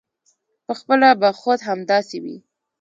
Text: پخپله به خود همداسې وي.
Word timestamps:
پخپله 0.67 1.09
به 1.21 1.29
خود 1.39 1.59
همداسې 1.67 2.17
وي. 2.23 2.37